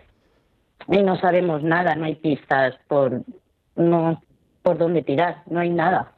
Y 0.88 1.02
no 1.02 1.18
sabemos 1.20 1.64
nada, 1.64 1.96
no 1.96 2.06
hay 2.06 2.16
pistas 2.16 2.76
por 2.88 3.24
no 3.76 4.22
por 4.66 4.80
dónde 4.80 5.04
tirar, 5.04 5.44
no 5.46 5.60
hay 5.60 5.70
nada. 5.70 6.14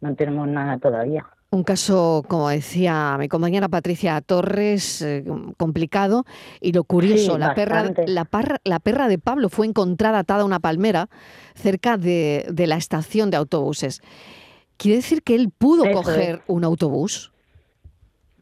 No 0.00 0.14
tenemos 0.14 0.46
nada 0.46 0.78
todavía. 0.78 1.26
Un 1.50 1.64
caso, 1.64 2.24
como 2.28 2.48
decía 2.48 3.16
mi 3.18 3.28
compañera 3.28 3.68
Patricia 3.68 4.20
Torres, 4.20 5.02
eh, 5.02 5.24
complicado. 5.56 6.24
Y 6.60 6.72
lo 6.72 6.84
curioso, 6.84 7.38
la, 7.38 7.56
perra, 7.56 7.92
la, 8.06 8.28
la, 8.62 8.78
perra 8.78 9.08
de 9.08 9.18
Pablo 9.18 9.48
fue 9.48 9.66
encontrada 9.66 10.20
atada 10.20 10.42
a 10.42 10.44
una 10.44 10.60
palmera 10.60 11.08
cerca 11.54 11.96
de, 11.96 12.46
de 12.48 12.66
la 12.68 12.76
estación 12.76 13.30
de 13.30 13.36
autobuses. 13.36 14.00
¿Quiere 14.76 14.98
decir 14.98 15.24
que 15.24 15.34
él 15.34 15.50
pudo 15.50 15.90
coger 15.90 16.42
un 16.46 16.62
autobús? 16.62 17.32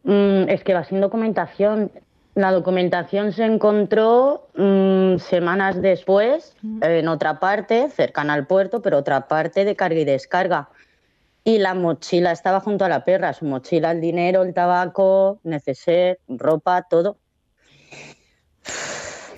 Mm, 0.03 0.51
es 0.51 0.63
que 0.65 0.75
va 0.75 0.85
sin 0.85 1.01
documentación. 1.01 1.91
La 2.35 2.51
documentación 2.51 3.33
se 3.33 3.45
encontró 3.45 4.49
mm, 4.57 5.19
semanas 5.19 5.81
después 5.81 6.57
en 6.83 7.07
otra 7.07 7.39
parte, 7.39 7.91
cercana 7.91 8.35
al 8.35 8.47
puerto, 8.47 8.83
pero 8.83 8.99
otra 8.99 9.29
parte 9.29 9.65
de 9.65 9.77
carga 9.77 10.01
y 10.01 10.05
descarga. 10.05 10.69
Y 11.45 11.59
la 11.59 11.75
mochila 11.75 12.33
estaba 12.33 12.59
junto 12.61 12.85
a 12.85 12.89
la 12.89 13.05
perra, 13.05 13.35
su 13.35 13.45
mochila, 13.45 13.93
el 13.93 14.01
dinero, 14.01 14.43
el 14.43 14.53
tabaco, 14.53 15.39
neceser, 15.45 16.19
ropa, 16.27 16.83
todo. 16.83 17.19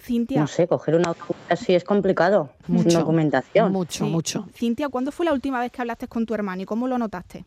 Cintia. 0.01 0.41
No 0.41 0.47
sé, 0.47 0.69
coger 0.69 0.95
una 0.95 1.15
así 1.51 1.75
es 1.75 1.85
complicado. 1.85 2.51
Mucho. 2.69 3.01
documentación. 3.01 3.73
Mucho, 3.73 4.07
mucho. 4.07 4.47
Cintia, 4.55 4.89
¿cuándo 4.89 5.11
fue 5.11 5.27
la 5.27 5.33
última 5.33 5.61
vez 5.61 5.73
que 5.73 5.83
hablaste 5.83 6.07
con 6.07 6.25
tu 6.25 6.33
hermano 6.33 6.63
y 6.63 6.65
cómo 6.65 6.87
lo 6.87 6.97
notaste? 6.97 7.45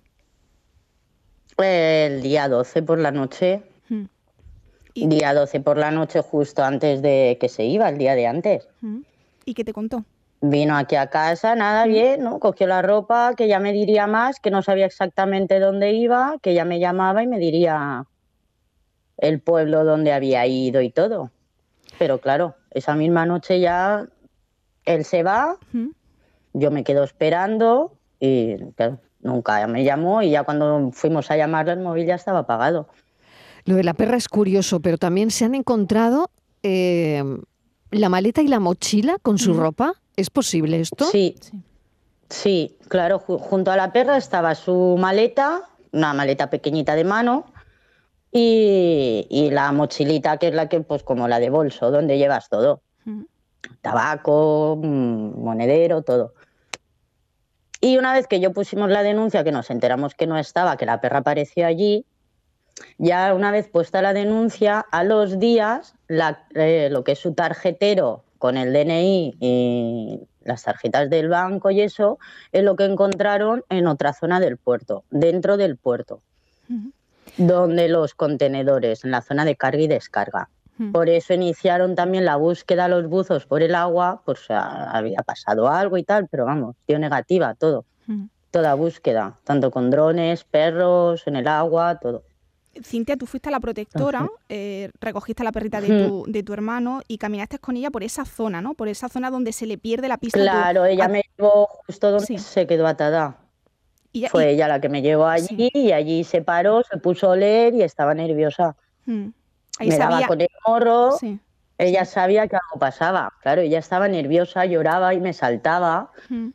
El 1.57 2.21
día 2.21 2.49
12 2.49 2.83
por 2.83 2.99
la 2.99 3.11
noche. 3.11 3.63
Día 5.07 5.33
12 5.33 5.59
por 5.59 5.77
la 5.77 5.91
noche, 5.91 6.21
justo 6.21 6.63
antes 6.63 7.01
de 7.01 7.37
que 7.39 7.49
se 7.49 7.65
iba, 7.65 7.89
el 7.89 7.97
día 7.97 8.15
de 8.15 8.27
antes. 8.27 8.67
¿Y 9.45 9.53
qué 9.53 9.63
te 9.63 9.73
contó? 9.73 10.03
Vino 10.41 10.77
aquí 10.77 10.95
a 10.95 11.09
casa, 11.09 11.55
nada 11.55 11.85
bien, 11.85 12.23
¿no? 12.23 12.39
Cogió 12.39 12.65
la 12.67 12.81
ropa, 12.81 13.33
que 13.35 13.47
ya 13.47 13.59
me 13.59 13.73
diría 13.73 14.07
más, 14.07 14.39
que 14.39 14.51
no 14.51 14.61
sabía 14.61 14.85
exactamente 14.85 15.59
dónde 15.59 15.91
iba, 15.91 16.37
que 16.41 16.53
ya 16.53 16.65
me 16.65 16.79
llamaba 16.79 17.23
y 17.23 17.27
me 17.27 17.39
diría 17.39 18.05
el 19.17 19.41
pueblo 19.41 19.83
donde 19.83 20.13
había 20.13 20.45
ido 20.47 20.81
y 20.81 20.89
todo. 20.89 21.31
Pero 21.97 22.19
claro, 22.19 22.55
esa 22.71 22.95
misma 22.95 23.25
noche 23.25 23.59
ya 23.59 24.07
él 24.85 25.03
se 25.03 25.23
va, 25.23 25.57
yo 26.53 26.71
me 26.71 26.83
quedo 26.83 27.03
esperando 27.03 27.93
y 28.19 28.57
claro, 28.73 28.99
nunca 29.21 29.67
me 29.67 29.83
llamó 29.83 30.21
y 30.21 30.31
ya 30.31 30.43
cuando 30.43 30.91
fuimos 30.93 31.29
a 31.31 31.37
llamarle 31.37 31.73
el 31.73 31.79
móvil 31.79 32.05
ya 32.05 32.15
estaba 32.15 32.39
apagado. 32.39 32.87
Lo 33.69 33.75
de 33.75 33.83
la 33.83 33.93
perra 33.93 34.17
es 34.17 34.27
curioso, 34.27 34.79
pero 34.79 34.97
también 34.97 35.29
se 35.29 35.45
han 35.45 35.53
encontrado 35.53 36.31
eh, 36.63 37.23
la 37.91 38.09
maleta 38.09 38.41
y 38.41 38.47
la 38.47 38.59
mochila 38.59 39.19
con 39.21 39.37
su 39.37 39.53
ropa. 39.53 39.93
¿Es 40.15 40.31
posible 40.31 40.79
esto? 40.79 41.05
Sí, 41.05 41.35
sí, 42.31 42.75
claro, 42.87 43.19
junto 43.19 43.69
a 43.69 43.77
la 43.77 43.93
perra 43.93 44.17
estaba 44.17 44.55
su 44.55 44.97
maleta, 44.97 45.69
una 45.91 46.15
maleta 46.15 46.49
pequeñita 46.49 46.95
de 46.95 47.03
mano, 47.03 47.45
y, 48.31 49.49
la 49.51 49.71
mochilita 49.71 50.37
que 50.37 50.47
es 50.47 50.55
la 50.55 50.67
que, 50.67 50.81
pues 50.81 51.03
como 51.03 51.27
la 51.27 51.39
de 51.39 51.51
bolso, 51.51 51.91
donde 51.91 52.17
llevas 52.17 52.49
todo. 52.49 52.81
Tabaco, 53.81 54.79
mm, 54.81 55.43
monedero, 55.43 56.01
todo. 56.01 56.33
Y 57.81 57.99
una 57.99 58.13
vez 58.13 58.25
que 58.25 58.39
yo 58.39 58.51
pusimos 58.51 58.89
la 58.89 59.03
denuncia, 59.03 59.43
que 59.43 59.51
nos 59.51 59.69
enteramos 59.69 60.15
que 60.15 60.25
no 60.25 60.39
estaba, 60.39 60.75
que 60.75 60.87
la 60.87 61.01
perra 61.01 61.19
apareció 61.19 61.67
allí, 61.67 62.07
ya 62.97 63.33
una 63.33 63.51
vez 63.51 63.67
puesta 63.67 64.01
la 64.01 64.13
denuncia, 64.13 64.85
a 64.91 65.03
los 65.03 65.39
días, 65.39 65.95
eh, 66.09 66.89
lo 66.91 67.03
que 67.03 67.13
es 67.13 67.19
su 67.19 67.33
tarjetero 67.33 68.23
con 68.37 68.57
el 68.57 68.73
DNI 68.73 69.37
y 69.39 70.19
las 70.43 70.63
tarjetas 70.63 71.09
del 71.09 71.29
banco 71.29 71.69
y 71.69 71.81
eso, 71.81 72.17
es 72.51 72.63
lo 72.63 72.75
que 72.75 72.85
encontraron 72.85 73.63
en 73.69 73.87
otra 73.87 74.13
zona 74.13 74.39
del 74.39 74.57
puerto, 74.57 75.03
dentro 75.11 75.57
del 75.57 75.77
puerto, 75.77 76.21
donde 77.37 77.87
los 77.89 78.15
contenedores, 78.15 79.03
en 79.05 79.11
la 79.11 79.21
zona 79.21 79.45
de 79.45 79.55
carga 79.55 79.81
y 79.81 79.87
descarga. 79.87 80.49
Por 80.93 81.09
eso 81.09 81.33
iniciaron 81.33 81.93
también 81.93 82.23
la 82.23 82.37
búsqueda 82.37 82.87
los 82.87 83.07
buzos 83.07 83.45
por 83.45 83.61
el 83.61 83.75
agua, 83.75 84.21
pues 84.23 84.45
había 84.49 85.19
pasado 85.23 85.67
algo 85.67 85.97
y 85.97 86.03
tal, 86.03 86.29
pero 86.29 86.45
vamos, 86.45 86.77
dio 86.87 86.97
negativa 86.99 87.53
todo. 87.53 87.85
Toda 88.49 88.73
búsqueda, 88.73 89.35
tanto 89.43 89.69
con 89.69 89.91
drones, 89.91 90.43
perros, 90.43 91.27
en 91.27 91.35
el 91.35 91.47
agua, 91.47 91.99
todo. 91.99 92.23
Cintia, 92.83 93.17
tú 93.17 93.25
fuiste 93.25 93.49
a 93.49 93.51
la 93.51 93.59
protectora, 93.59 94.29
eh, 94.49 94.89
recogiste 94.99 95.43
a 95.43 95.45
la 95.45 95.51
perrita 95.51 95.81
de 95.81 95.87
tu, 95.87 96.25
de 96.27 96.43
tu, 96.43 96.53
hermano 96.53 97.01
y 97.07 97.17
caminaste 97.17 97.59
con 97.59 97.77
ella 97.77 97.91
por 97.91 98.03
esa 98.03 98.25
zona, 98.25 98.61
¿no? 98.61 98.73
Por 98.73 98.87
esa 98.87 99.09
zona 99.09 99.29
donde 99.29 99.53
se 99.53 99.65
le 99.65 99.77
pierde 99.77 100.07
la 100.07 100.17
pista. 100.17 100.39
Claro, 100.39 100.85
ella 100.85 101.07
me 101.07 101.23
llevó 101.37 101.67
justo 101.85 102.11
donde 102.11 102.37
se 102.39 102.67
quedó 102.67 102.87
atada. 102.87 103.37
¿Y 104.11 104.27
Fue 104.27 104.51
ella 104.51 104.67
la 104.67 104.81
que 104.81 104.89
me 104.89 105.01
llevó 105.01 105.27
allí 105.27 105.69
y 105.73 105.91
allí 105.91 106.23
se 106.23 106.41
paró, 106.41 106.81
se 106.83 106.97
puso 106.97 107.27
a 107.27 107.31
oler 107.31 107.75
y 107.75 107.83
estaba 107.83 108.15
nerviosa 108.15 108.75
me 109.87 109.97
daba 109.97 110.27
con 110.27 110.41
el 110.41 110.49
morro, 110.65 111.17
ella 111.79 112.03
sabía 112.03 112.47
que 112.47 112.57
algo 112.57 112.77
pasaba. 112.77 113.33
Claro, 113.41 113.61
ella 113.61 113.79
estaba 113.79 114.09
nerviosa, 114.09 114.65
lloraba 114.65 115.13
y 115.13 115.21
me 115.21 115.31
saltaba 115.31 116.11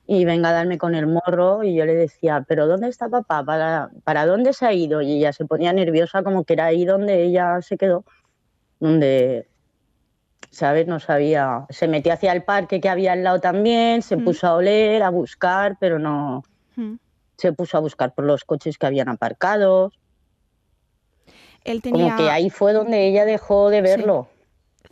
y 0.06 0.24
venga 0.26 0.50
a 0.50 0.52
darme 0.52 0.76
con 0.76 0.94
el 0.94 1.06
morro 1.06 1.64
y 1.64 1.74
yo 1.74 1.86
le 1.86 1.94
decía, 1.94 2.44
pero 2.46 2.66
¿dónde 2.66 2.88
está 2.88 3.08
papá? 3.08 3.42
¿Para, 3.42 3.90
¿Para 4.04 4.26
dónde 4.26 4.52
se 4.52 4.66
ha 4.66 4.74
ido? 4.74 5.00
Y 5.00 5.14
ella 5.14 5.32
se 5.32 5.46
ponía 5.46 5.72
nerviosa 5.72 6.22
como 6.22 6.44
que 6.44 6.52
era 6.52 6.66
ahí 6.66 6.84
donde 6.84 7.22
ella 7.22 7.62
se 7.62 7.78
quedó, 7.78 8.04
donde, 8.80 9.48
¿sabes? 10.50 10.86
No 10.86 11.00
sabía. 11.00 11.64
Se 11.70 11.88
metió 11.88 12.12
hacia 12.12 12.32
el 12.32 12.42
parque 12.42 12.82
que 12.82 12.90
había 12.90 13.12
al 13.12 13.24
lado 13.24 13.40
también, 13.40 14.02
se 14.02 14.18
puso 14.18 14.46
a 14.46 14.54
oler, 14.56 15.02
a 15.02 15.08
buscar, 15.08 15.78
pero 15.80 15.98
no... 15.98 16.44
Se 17.38 17.52
puso 17.54 17.78
a 17.78 17.80
buscar 17.80 18.14
por 18.14 18.26
los 18.26 18.44
coches 18.44 18.76
que 18.76 18.86
habían 18.86 19.08
aparcados. 19.08 19.98
Como 21.90 22.14
que 22.16 22.30
ahí 22.30 22.50
fue 22.50 22.74
donde 22.74 23.08
ella 23.08 23.24
dejó 23.24 23.70
de 23.70 23.80
verlo. 23.80 24.28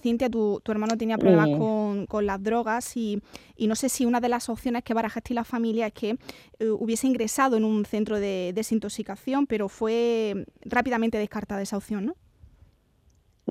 Cintia, 0.02 0.28
tu, 0.28 0.60
hermano 0.66 0.96
tenía 0.96 1.16
problemas 1.16 1.48
con, 2.08 2.26
las 2.26 2.42
drogas 2.42 2.96
y, 2.96 3.22
no 3.58 3.76
sé 3.76 3.88
si 3.88 4.04
una 4.04 4.20
de 4.20 4.28
las 4.28 4.48
opciones 4.48 4.82
que 4.82 4.94
barajaste 4.94 5.32
la 5.32 5.44
familia 5.44 5.86
es 5.86 5.92
que 5.92 6.18
eh, 6.58 6.68
hubiese 6.68 7.06
ingresado 7.06 7.56
en 7.56 7.64
un 7.64 7.84
centro 7.84 8.18
de 8.18 8.52
desintoxicación, 8.54 9.46
pero 9.46 9.68
fue 9.68 10.44
rápidamente 10.64 11.18
descartada 11.18 11.62
esa 11.62 11.76
opción, 11.76 12.06
¿no? 12.06 12.16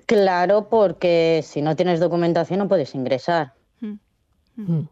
Claro, 0.05 0.69
porque 0.69 1.41
si 1.43 1.61
no 1.61 1.75
tienes 1.75 1.99
documentación 1.99 2.59
no 2.59 2.67
puedes 2.67 2.93
ingresar. 2.95 3.53
Mm. 3.79 3.93
Mm. 4.55 4.87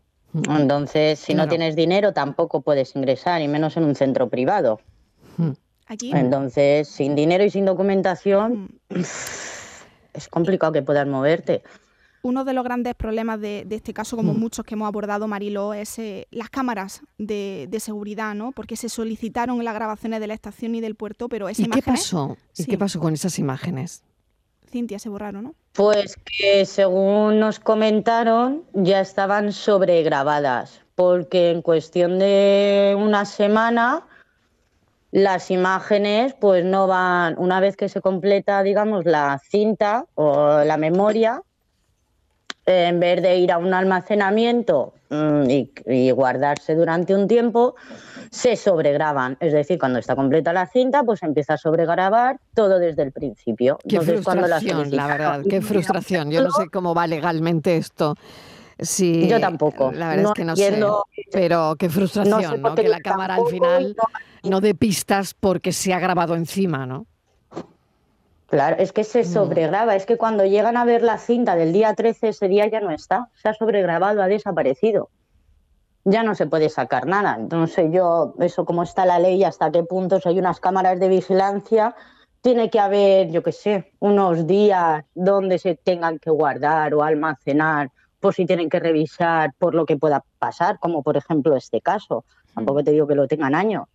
Entonces, 0.50 1.20
si 1.20 1.34
no 1.34 1.48
tienes 1.48 1.76
dinero 1.76 2.14
tampoco 2.14 2.62
puedes 2.62 2.96
ingresar, 2.96 3.42
y 3.42 3.48
menos 3.48 3.76
en 3.78 3.84
un 3.84 3.96
centro 3.96 4.30
privado. 4.30 4.80
Mm. 5.38 5.52
Entonces, 6.14 6.88
sin 6.88 7.16
dinero 7.16 7.44
y 7.44 7.50
sin 7.50 7.66
documentación, 7.66 8.80
mm. 8.90 8.96
es 10.14 10.28
complicado 10.28 10.74
que 10.74 10.82
puedas 10.82 11.08
moverte. 11.08 11.64
Uno 12.22 12.44
de 12.44 12.54
los 12.54 12.66
grandes 12.66 12.96
problemas 12.96 13.40
de, 13.40 13.66
este 13.70 13.94
caso, 13.94 14.18
como 14.18 14.34
mm. 14.34 14.40
muchos 14.40 14.66
que 14.66 14.76
hemos 14.76 14.88
abordado, 14.88 15.28
Marilo, 15.28 15.74
es 15.74 15.98
eh, 16.00 16.28
las 16.32 16.50
cámaras 16.50 17.02
de, 17.18 17.70
seguridad, 17.80 18.36
¿no? 18.36 18.52
Porque 18.52 18.76
se 18.76 18.90
solicitaron 18.90 19.64
las 19.64 19.74
grabaciones 19.74 20.20
de 20.20 20.28
la 20.28 20.34
estación 20.34 20.76
y 20.76 20.82
del 20.82 20.96
puerto, 20.96 21.30
pero 21.30 21.48
esas 21.48 21.68
¿Y 21.68 21.70
qué 21.70 21.82
pasó? 21.82 22.38
¿Y 22.58 22.66
qué 22.66 22.78
pasó 22.78 23.00
con 23.00 23.14
esas 23.14 23.40
imágenes? 23.40 24.04
Cintia, 24.70 25.00
se 25.00 25.08
borraron, 25.10 25.44
¿no? 25.46 25.56
Pues 25.74 26.18
que 26.18 26.66
según 26.66 27.40
nos 27.40 27.60
comentaron, 27.60 28.64
ya 28.74 29.00
estaban 29.00 29.54
sobregrabadas, 29.54 30.82
porque 30.96 31.52
en 31.52 31.62
cuestión 31.62 32.20
de 32.20 32.96
una 33.00 33.24
semana 33.24 34.06
las 35.12 35.50
imágenes 35.52 36.36
pues 36.40 36.64
no 36.64 36.88
van, 36.88 37.36
una 37.38 37.60
vez 37.60 37.76
que 37.76 37.90
se 37.90 38.02
completa, 38.02 38.62
digamos, 38.64 39.06
la 39.06 39.40
cinta 39.50 40.06
o 40.16 40.64
la 40.64 40.78
memoria, 40.78 41.42
en 42.66 43.00
vez 43.00 43.22
de 43.22 43.38
ir 43.38 43.52
a 43.52 43.58
un 43.58 43.74
almacenamiento 43.74 44.94
mm, 45.10 45.50
y, 45.88 46.12
guardarse 46.12 46.76
durante 46.76 47.16
un 47.16 47.28
tiempo, 47.28 47.76
se 48.30 48.56
sobregraban. 48.56 49.38
Es 49.40 49.54
decir, 49.54 49.80
cuando 49.80 49.98
está 49.98 50.16
completa 50.16 50.54
la 50.54 50.68
cinta, 50.68 51.04
pues 51.04 51.24
empieza 51.24 51.56
a 51.56 51.58
sobregrabar 51.58 52.40
todo 52.54 52.78
desde 52.78 53.02
el 53.04 53.12
principio. 53.12 53.80
Qué 53.88 54.00
frustración, 54.02 54.92
la, 54.92 55.08
verdad, 55.08 55.42
qué 55.50 55.62
frustración. 55.62 56.30
Yo 56.30 56.44
no 56.44 56.52
sé 56.52 56.70
cómo 56.70 56.94
va 56.94 57.08
legalmente 57.08 57.78
esto. 57.78 58.16
Sí, 58.82 59.28
Yo 59.28 59.40
tampoco. 59.40 59.92
La 59.92 60.10
verdad 60.10 60.26
es 60.28 60.34
que 60.34 60.46
no 60.46 60.56
sé. 60.56 60.82
Pero 61.32 61.76
qué 61.78 61.90
frustración, 61.90 62.62
¿no? 62.62 62.76
Que 62.76 62.88
la 62.88 63.00
cámara 63.00 63.36
al 63.36 63.48
final 63.48 63.96
no 64.44 64.62
dé 64.62 64.74
pistas 64.74 65.34
porque 65.34 65.72
se 65.72 65.94
ha 65.94 66.00
grabado 66.00 66.36
encima, 66.36 66.86
¿no? 66.86 67.06
Claro, 68.48 68.78
es 68.80 68.92
que 68.92 69.04
se 69.04 69.22
mm. 69.22 69.26
sobregraba, 69.26 69.96
es 69.96 70.06
que 70.08 70.18
cuando 70.18 70.44
llegan 70.44 70.76
a 70.76 70.84
ver 70.84 71.04
la 71.04 71.20
cinta 71.20 71.56
del 71.56 71.72
día 71.72 71.94
13, 71.94 72.30
ese 72.30 72.48
día 72.48 72.68
ya 72.68 72.80
no 72.80 72.90
está, 72.90 73.30
se 73.36 73.50
ha 73.50 73.54
sobregrabado, 73.54 74.24
ha 74.24 74.28
desaparecido. 74.28 75.10
Ya 76.04 76.24
no 76.24 76.34
se 76.34 76.48
puede 76.48 76.70
sacar 76.70 77.06
nada. 77.06 77.36
Entonces 77.38 77.92
yo, 77.92 78.34
eso 78.40 78.66
como 78.66 78.82
está 78.82 79.06
la 79.06 79.20
ley, 79.20 79.44
hasta 79.44 79.70
qué 79.70 79.84
punto, 79.84 80.20
si 80.20 80.30
hay 80.30 80.40
unas 80.40 80.60
cámaras 80.60 81.00
de 81.00 81.10
vigilancia, 81.10 81.96
tiene 82.42 82.72
que 82.72 82.80
haber, 82.80 83.30
yo 83.30 83.44
qué 83.44 83.52
sé, 83.52 83.92
unos 84.00 84.48
días 84.48 85.04
donde 85.14 85.60
se 85.60 85.76
tengan 85.76 86.18
que 86.18 86.32
guardar 86.32 86.96
o 86.96 87.04
almacenar 87.04 87.92
por 88.20 88.34
si 88.34 88.46
tienen 88.46 88.70
que 88.70 88.80
revisar 88.80 89.54
por 89.58 89.76
lo 89.76 89.86
que 89.86 89.98
pueda 89.98 90.24
pasar, 90.40 90.80
como 90.80 91.04
por 91.04 91.18
ejemplo 91.18 91.56
este 91.56 91.82
caso. 91.82 92.26
Tampoco 92.54 92.84
te 92.84 92.92
digo 92.92 93.08
que 93.08 93.16
lo 93.16 93.28
tengan 93.28 93.56
años, 93.56 93.86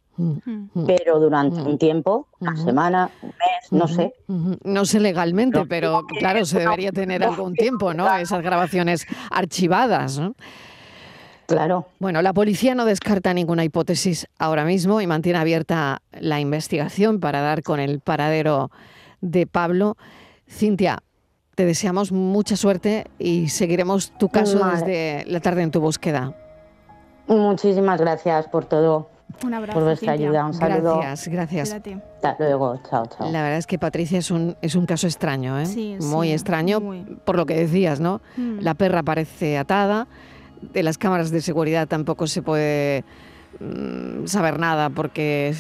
pero 0.87 1.19
durante 1.19 1.61
un 1.61 1.77
tiempo, 1.77 2.29
una 2.41 2.57
semana, 2.57 3.11
un 3.21 3.29
mes, 3.29 3.73
no 3.73 3.89
sé. 3.89 4.15
No 4.29 4.85
sé 4.85 5.01
legalmente, 5.01 5.67
pero 5.67 6.03
claro, 6.19 6.45
se 6.45 6.61
debería 6.61 6.93
tener 6.93 7.25
algún 7.25 7.55
tiempo, 7.55 7.93
¿no? 7.95 8.13
Esas 8.17 8.43
grabaciones 8.43 9.07
archivadas, 9.31 10.19
¿no? 10.19 10.35
Claro. 11.47 11.89
Bueno, 11.99 12.23
la 12.23 12.33
policía 12.33 12.75
no 12.75 12.87
descarta 12.87 13.35
ninguna 13.35 13.65
hipótesis 13.65 14.27
ahora 14.39 14.65
mismo 14.65 15.01
y 15.01 15.07
mantiene 15.07 15.39
abierta 15.39 16.01
la 16.13 16.41
investigación 16.41 17.21
para 17.21 17.41
dar 17.43 17.63
con 17.63 17.81
el 17.81 18.01
paradero 18.01 18.71
de 19.21 19.47
Pablo. 19.47 19.97
Cintia, 20.49 21.03
te 21.55 21.65
deseamos 21.65 22.13
mucha 22.13 22.57
suerte 22.57 23.07
y 23.19 23.49
seguiremos 23.49 24.13
tu 24.19 24.29
caso 24.29 24.65
desde 24.67 25.25
la 25.27 25.41
tarde 25.41 25.63
en 25.63 25.71
tu 25.71 25.81
búsqueda. 25.81 26.35
Muchísimas 27.27 28.01
gracias 28.01 28.47
por 28.49 28.65
todo. 28.67 29.09
Un 29.43 29.55
abrazo. 29.55 29.79
Por 29.79 29.85
vuestra 29.85 30.13
ayuda. 30.13 30.47
Un 30.47 30.55
saludo. 30.55 30.99
Gracias, 30.99 31.29
gracias. 31.29 31.73
Hasta 31.73 32.37
luego. 32.39 32.79
Chao, 32.89 33.07
chao. 33.07 33.31
La 33.33 33.43
verdad 33.43 33.59
es 33.59 33.67
que 33.67 33.79
Patricia 33.79 34.19
es 34.19 34.31
un, 34.31 34.57
es 34.61 34.75
un 34.75 34.87
caso 34.87 35.07
extraño, 35.07 35.59
¿eh? 35.59 35.67
Sí, 35.67 35.97
muy 36.01 36.33
extraño, 36.33 36.81
por 37.25 37.37
lo 37.37 37.47
que 37.47 37.55
decías, 37.55 38.01
¿no? 38.01 38.21
Mm. 38.37 38.61
La 38.61 38.75
perra 38.75 39.03
parece 39.03 39.59
atada, 39.59 40.07
de 40.61 40.83
las 40.83 40.99
cámaras 40.99 41.31
de 41.31 41.41
seguridad 41.41 41.89
tampoco 41.89 42.27
se 42.27 42.43
puede 42.43 43.05
saber 44.27 44.59
nada 44.59 44.91
porque 44.91 45.55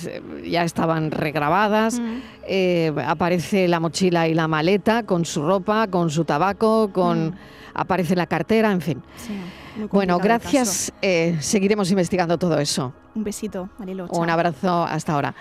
ya 0.47 0.65
estaban 0.65 1.11
regrabadas. 1.11 1.99
Mm. 2.01 2.05
Eh, 2.47 2.93
aparece 3.07 3.69
la 3.69 3.81
mochila 3.81 4.29
y 4.29 4.35
la 4.35 4.49
maleta 4.49 5.03
con 5.05 5.25
su 5.25 5.43
ropa, 5.43 5.87
con 5.89 6.11
su 6.11 6.25
tabaco, 6.25 6.91
con 6.93 7.29
Mm. 7.29 7.35
aparece 7.75 8.15
la 8.17 8.27
cartera, 8.27 8.71
en 8.73 8.81
fin. 8.81 9.03
Sí, 9.17 9.33
Bueno, 9.91 10.19
gracias. 10.19 10.93
Eh, 11.03 11.37
seguiremos 11.41 11.91
investigando 11.91 12.39
todo 12.39 12.59
eso. 12.61 12.93
Un 13.17 13.25
besito, 13.25 13.69
Marilo. 13.79 14.07
Un 14.07 14.31
abrazo 14.31 14.85
hasta 14.85 15.13
ahora. 15.15 15.35